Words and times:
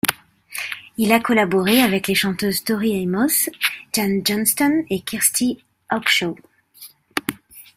Il 0.97 1.11
a 1.11 1.19
collaboré 1.19 1.79
avec 1.83 2.07
les 2.07 2.15
chanteuses 2.15 2.63
Tori 2.63 3.03
Amos, 3.03 3.51
Jan 3.93 4.19
Johnston 4.25 4.83
et 4.89 5.01
Kirsty 5.01 5.63
Hawkshaw. 5.91 6.35